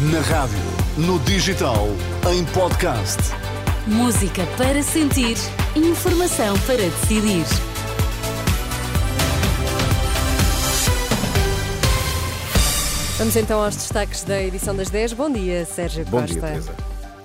[0.00, 0.56] Na rádio,
[0.96, 1.86] no digital,
[2.32, 3.18] em podcast.
[3.86, 5.36] Música para sentir,
[5.76, 7.44] informação para decidir.
[13.18, 15.12] Vamos então aos destaques da edição das 10.
[15.12, 16.32] Bom dia, Sérgio Bom Costa.
[16.32, 16.72] dia, Teresa.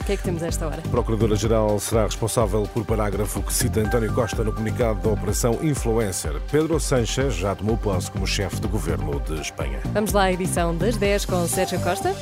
[0.00, 0.82] O que é que temos a esta hora?
[0.84, 6.40] A Procuradora-Geral será responsável por parágrafo que cita António Costa no comunicado da Operação Influencer.
[6.50, 9.78] Pedro Sánchez já tomou posse como chefe de governo de Espanha.
[9.92, 12.14] Vamos lá à edição das 10 com Sérgio Costa.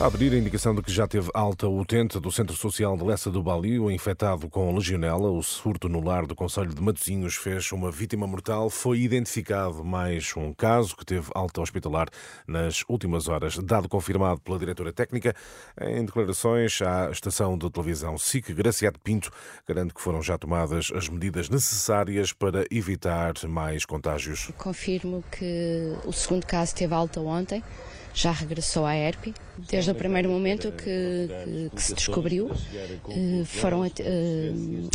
[0.00, 3.30] A abrir a indicação de que já teve alta utente do Centro Social de Lessa
[3.30, 7.90] do Balio, infectado com legionela, o surto no lar do Conselho de Matosinhos fez uma
[7.92, 8.70] vítima mortal.
[8.70, 12.08] Foi identificado mais um caso que teve alta hospitalar
[12.48, 15.34] nas últimas horas, dado confirmado pela diretora técnica.
[15.78, 19.30] Em declarações à estação de televisão SIC, Graciete Pinto
[19.68, 24.50] garante que foram já tomadas as medidas necessárias para evitar mais contágios.
[24.56, 27.62] Confirmo que o segundo caso teve alta ontem,
[28.12, 29.34] já regressou à ERP.
[29.58, 33.90] Desde o primeiro momento que, que- que se descobriu, eh, foram eh,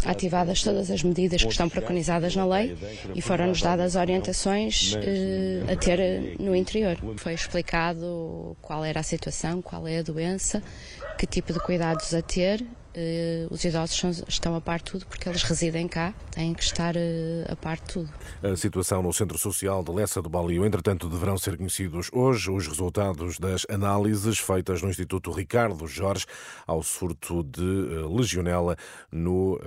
[0.06, 2.76] ativadas todas as medidas que estão preconizadas na lei
[3.14, 6.98] e foram-nos dadas orientações eh, a ter no interior.
[7.18, 10.62] Foi explicado qual era a situação, qual é a doença,
[11.18, 12.66] que tipo de cuidados a ter.
[12.98, 16.64] Eh, Os idosos são- estão a par de tudo porque eles residem cá, têm que
[16.64, 18.10] estar eh, a par de tudo.
[18.42, 22.68] A situação no Centro Social de Lessa do Balio, entretanto, deverão ser conhecidos hoje os
[22.68, 26.26] resultados das análises feitas no Instituto Ricardo Jorge
[26.66, 28.78] ao surto de eh, legionela
[29.12, 29.60] no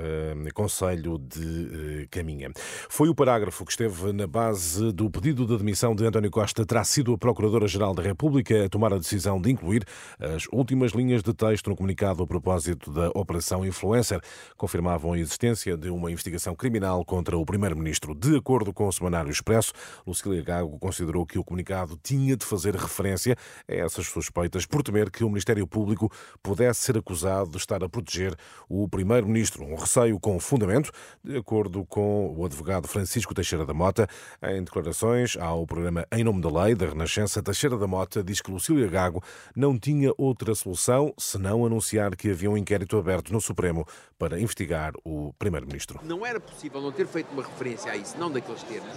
[0.54, 2.50] Conselho de Caminha.
[2.88, 6.82] Foi o parágrafo que esteve na base do pedido de admissão de António Costa, terá
[6.84, 9.84] sido a Procuradora-Geral da República a tomar a decisão de incluir
[10.18, 14.20] as últimas linhas de texto no comunicado a propósito da Operação Influencer.
[14.56, 18.14] Confirmavam a existência de uma investigação criminal contra o Primeiro-Ministro.
[18.14, 19.72] De acordo com o Semanário Expresso,
[20.06, 23.36] Lucília Gago considerou que o comunicado tinha de fazer referência
[23.68, 26.10] a essas suspeitas por temer que o Ministério Público
[26.42, 28.34] pudesse ser acusado de estar a proteger
[28.68, 29.64] o Primeiro-Ministro.
[29.64, 30.90] Um receio com fundamento,
[31.22, 34.06] de acordo com o advogado Francisco Teixeira da Mota.
[34.42, 38.50] Em declarações ao programa Em Nome da Lei da Renascença, Teixeira da Mota diz que
[38.50, 39.22] Lucília Gago
[39.54, 43.86] não tinha outra solução senão anunciar que havia um inquérito aberto no Supremo
[44.18, 46.00] para investigar o Primeiro-Ministro.
[46.02, 48.92] Não era possível não ter feito uma referência a isso, não daqueles termos,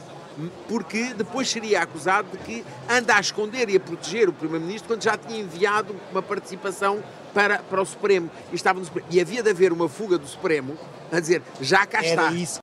[0.68, 5.04] porque depois seria acusado de que anda a esconder e a proteger o Primeiro-Ministro quando
[5.04, 8.30] já tinha enviado uma participação para, para o Supremo.
[8.52, 9.08] E, estava no Supremo.
[9.12, 10.78] e havia de haver uma fuga do Supremo
[11.12, 12.61] a dizer já cá está.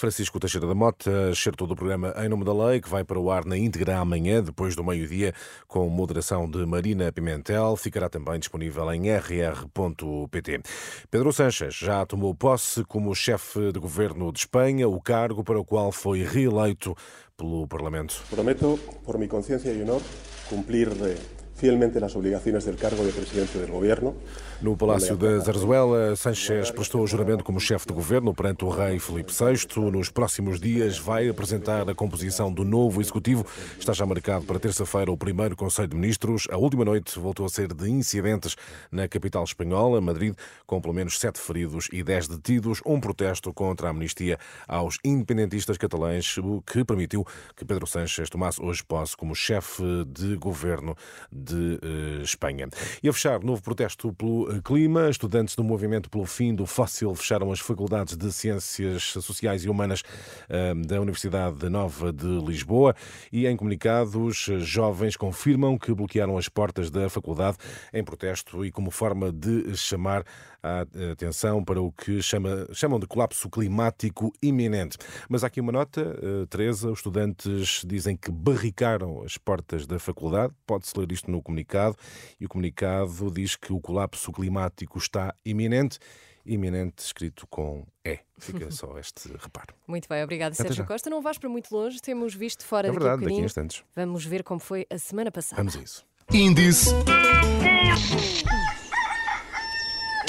[0.00, 3.30] Francisco Teixeira da Mota, excerto do programa Em Nome da Lei, que vai para o
[3.30, 5.34] ar na íntegra amanhã, depois do meio-dia,
[5.68, 7.76] com moderação de Marina Pimentel.
[7.76, 10.62] Ficará também disponível em rr.pt.
[11.10, 15.64] Pedro Sánchez já tomou posse como chefe de governo de Espanha, o cargo para o
[15.66, 16.96] qual foi reeleito
[17.36, 18.22] pelo Parlamento.
[18.30, 20.00] Prometo, por mi conciencia y honor,
[20.48, 24.14] cumplir eh, fielmente las obligaciones del cargo de presidente del Gobierno.
[24.62, 28.98] No Palácio da Zarzuela, Sanchez prestou o juramento como chefe de governo perante o rei
[28.98, 29.90] Filipe VI.
[29.90, 33.44] Nos próximos dias vai apresentar a composição do novo executivo.
[33.78, 36.46] Está já marcado para terça-feira o primeiro Conselho de Ministros.
[36.50, 38.56] A última noite voltou a ser de incidentes
[38.90, 40.34] na capital espanhola, Madrid,
[40.66, 42.80] com pelo menos sete feridos e dez detidos.
[42.86, 48.62] Um protesto contra a amnistia aos independentistas catalães, o que permitiu que Pedro Sánchez tomasse
[48.62, 50.94] hoje posse como chefe de governo
[51.30, 52.68] de eh, Espanha.
[53.02, 55.08] E a fechar, novo protesto pelo eh, clima.
[55.08, 60.02] Estudantes do movimento pelo fim do fóssil fecharam as faculdades de Ciências Sociais e Humanas
[60.48, 62.94] eh, da Universidade Nova de Lisboa
[63.32, 67.56] e, em comunicados, jovens confirmam que bloquearam as portas da faculdade
[67.92, 70.24] em protesto e como forma de chamar
[70.62, 74.98] a atenção para o que chama- chamam de colapso climático iminente.
[75.28, 76.18] Mas há aqui uma nota,
[76.50, 81.96] Teresa, os estudantes dizem que barricaram as portas da faculdade, pode-se ler isto no comunicado,
[82.38, 85.98] e o comunicado diz que o colapso climático está iminente,
[86.44, 88.20] iminente escrito com E.
[88.38, 89.74] Fica só este reparo.
[89.86, 90.84] Muito bem, obrigado, Até Sérgio já.
[90.84, 91.10] Costa.
[91.10, 93.84] Não vais para muito longe, temos visto fora É daqui a verdade, daqui a instantes.
[93.94, 95.60] Vamos ver como foi a semana passada.
[95.60, 96.04] Vamos a isso.
[96.32, 96.90] Índice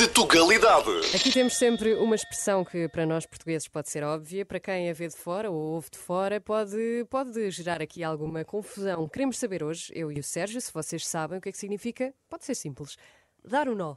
[0.01, 0.89] de Tugalidade.
[1.15, 4.93] Aqui temos sempre uma expressão que para nós portugueses pode ser óbvia, para quem a
[4.93, 9.07] vê de fora ou ouve de fora pode, pode gerar aqui alguma confusão.
[9.07, 12.11] Queremos saber hoje, eu e o Sérgio, se vocês sabem o que é que significa,
[12.27, 12.97] pode ser simples,
[13.45, 13.95] dar o nó.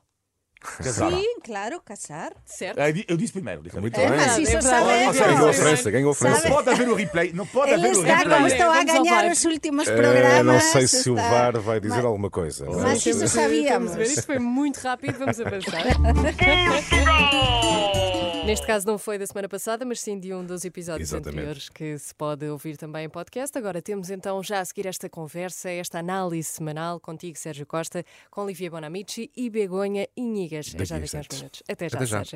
[0.80, 2.32] Sim, claro, casar.
[2.46, 2.78] Certo?
[2.80, 3.62] Ah, Eu disse primeiro.
[3.62, 4.16] Disse Muito É, bem.
[4.16, 4.86] mas isso É sabe.
[5.12, 5.52] Seja, Ganhou a.
[5.52, 6.48] França, ganhou a França.
[6.48, 7.32] Não pode haver o replay.
[7.34, 8.52] Não pode Ele haver o está como replay.
[8.52, 10.46] estão a ganhar os últimos Eh, programas.
[10.46, 12.64] não sei se o VAR vai dizer alguma coisa.
[12.66, 13.94] Mas mas- isso sabíamos.
[13.96, 15.84] Isto foi muito rápido, vamos avançar.
[18.46, 21.38] Neste caso não foi da semana passada, mas sim de um dos episódios Exatamente.
[21.38, 23.56] anteriores que se pode ouvir também em podcast.
[23.56, 28.42] Agora temos então já a seguir esta conversa, esta análise semanal contigo, Sérgio Costa, com
[28.42, 30.72] Olivia Bonamici e Begonha Inigas.
[30.72, 31.62] Daqui já daqui a uns minutos.
[31.66, 32.16] Até já, Até já.
[32.18, 32.32] Sérgio.